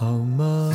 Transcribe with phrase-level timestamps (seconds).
[0.00, 0.72] 好吗？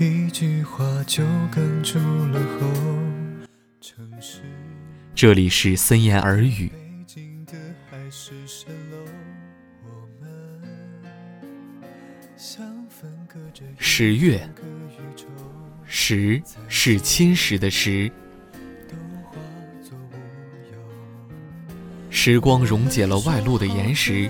[0.00, 1.22] 一句话就
[1.54, 1.96] 哽住
[2.32, 2.66] 了喉。
[3.80, 4.40] 城市
[5.14, 6.72] 这里是森言耳语，
[13.78, 15.26] 十月个宇宙，
[15.84, 18.10] 石是侵蚀的石，
[18.88, 19.36] 都化
[19.80, 20.16] 作乌
[20.72, 22.10] 有。
[22.10, 24.28] 时光溶解了外露的岩石，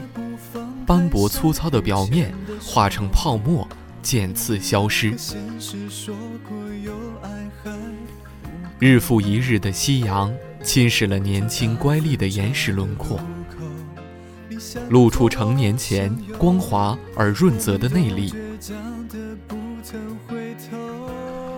[0.85, 2.31] 斑驳粗糙的表面
[2.63, 3.67] 化成泡沫，
[4.03, 5.15] 渐次消失。
[8.79, 13.21] 日复一日的夕阳侵蚀了年轻乖戾的岩石轮廓，
[14.89, 18.35] 露出成年前光滑而润泽的内里。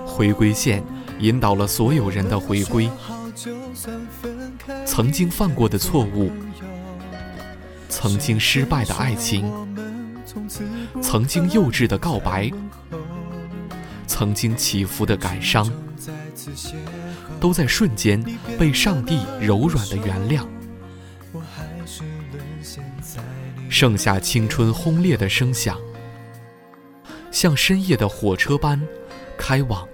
[0.06, 0.33] 回。
[0.33, 0.83] 归线
[1.20, 2.89] 引导了所有人的回归，
[4.84, 6.31] 曾经犯过的错误，
[7.89, 9.50] 曾经失败的爱情，
[11.00, 12.50] 曾经幼稚的告白，
[14.06, 15.70] 曾经起伏的感伤，
[17.41, 18.22] 都在瞬间
[18.58, 20.47] 被上帝柔软的原谅，
[23.69, 25.78] 剩下青春轰烈的声响，
[27.30, 28.80] 像深夜的火车般
[29.36, 29.86] 开往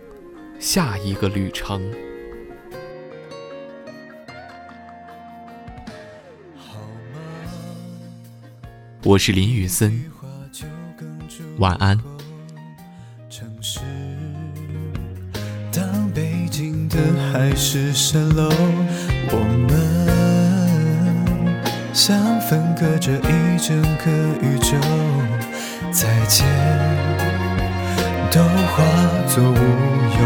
[0.61, 1.83] 下一个旅程。
[9.05, 10.05] 我是林雨森，
[11.59, 11.99] 晚安。
[13.29, 13.81] 城市，
[15.73, 16.97] 当北京的
[17.33, 18.49] 海市蜃楼，
[19.31, 19.71] 我们
[21.93, 24.77] 像分隔着一整个宇宙，
[25.91, 26.47] 再见
[28.31, 28.85] 都化
[29.27, 29.55] 作乌
[30.15, 30.21] 有。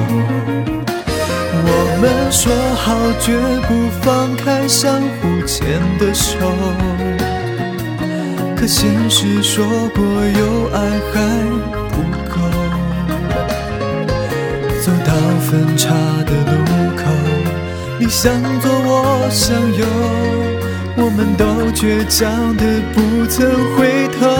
[1.65, 1.69] 我
[2.01, 2.87] 们说好
[3.21, 3.33] 绝
[3.67, 3.71] 不
[4.03, 6.37] 放开相互牵的手。
[8.63, 10.79] 可现实说过有爱
[11.13, 11.19] 还
[11.91, 12.01] 不
[12.31, 12.39] 够，
[14.81, 15.91] 走到分岔
[16.23, 16.55] 的路
[16.97, 17.03] 口，
[17.99, 19.85] 你向左我向右，
[20.97, 22.63] 我们都倔强的
[22.95, 24.31] 不曾回头。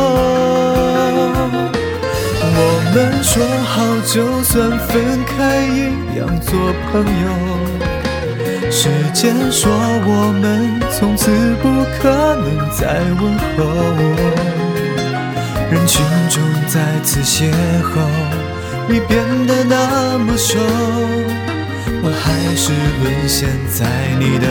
[2.55, 2.59] 我
[2.95, 8.02] 们说好，就算分开一样做朋友。
[8.83, 11.31] 时间说我们从此
[11.63, 11.69] 不
[12.01, 13.63] 可能再问候，
[15.71, 17.49] 人群中再次邂
[17.81, 18.03] 逅，
[18.89, 20.59] 你变得那么瘦，
[22.03, 22.73] 我还是
[23.05, 23.87] 沦陷在
[24.19, 24.49] 你的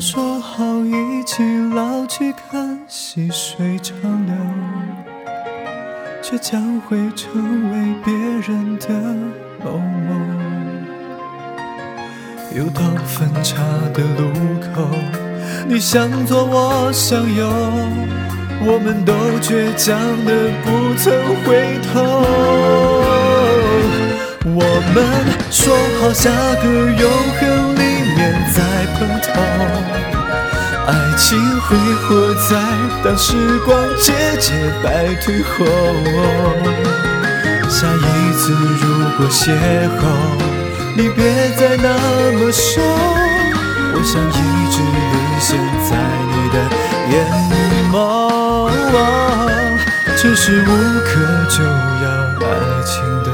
[0.00, 1.42] 说好一起
[1.74, 4.34] 老去看细水长流，
[6.22, 7.32] 却将会成
[7.72, 8.88] 为别人的
[9.64, 10.14] 某某。
[12.54, 13.56] 又到分岔
[13.92, 14.30] 的路
[14.72, 14.88] 口，
[15.66, 17.48] 你向左，我向右，
[18.64, 20.32] 我们都倔强的
[20.62, 21.12] 不曾
[21.44, 22.24] 回头。
[24.50, 24.64] 我
[24.94, 24.96] 们
[25.50, 26.30] 说好下
[26.62, 27.78] 个永恒里
[28.16, 28.18] 面
[28.52, 28.56] 再
[28.94, 29.28] 碰头，
[31.18, 32.56] 情挥霍在
[33.04, 35.66] 当时光节节败退后。
[37.68, 38.82] 下一次如
[39.16, 39.52] 果邂
[39.98, 40.00] 逅，
[40.96, 41.20] 你别
[41.56, 41.88] 再那
[42.38, 44.32] 么瘦，我想一
[44.70, 45.48] 直沦陷
[45.90, 45.90] 在
[46.30, 46.56] 你的
[47.10, 47.14] 眼
[47.92, 47.96] 眸，
[50.16, 50.64] 这是无
[51.04, 51.08] 可
[51.50, 52.06] 救药
[52.40, 52.42] 爱
[52.84, 53.28] 情的